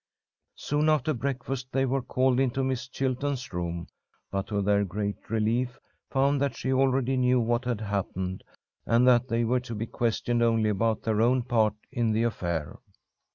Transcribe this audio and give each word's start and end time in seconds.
Soon 0.55 0.89
after 0.89 1.13
breakfast 1.13 1.71
they 1.71 1.85
were 1.85 2.01
called 2.01 2.39
into 2.39 2.63
Miss 2.63 2.87
Chilton's 2.87 3.53
room, 3.53 3.85
but 4.31 4.47
to 4.47 4.63
their 4.63 4.83
great 4.83 5.29
relief 5.29 5.77
found 6.09 6.41
that 6.41 6.57
she 6.57 6.73
already 6.73 7.15
knew 7.15 7.39
what 7.39 7.65
had 7.65 7.81
happened, 7.81 8.43
and 8.87 9.07
that 9.07 9.27
they 9.27 9.43
were 9.43 9.59
to 9.59 9.75
be 9.75 9.85
questioned 9.85 10.41
only 10.41 10.71
about 10.71 11.03
their 11.03 11.21
own 11.21 11.43
part 11.43 11.75
in 11.91 12.13
the 12.13 12.23
affair. 12.23 12.79